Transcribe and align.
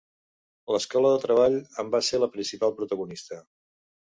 L'Escola 0.75 1.11
del 1.11 1.21
Treball 1.25 1.57
en 1.83 1.91
va 1.97 2.01
ser 2.09 2.23
la 2.25 2.31
principal 2.39 2.77
protagonista. 2.81 3.39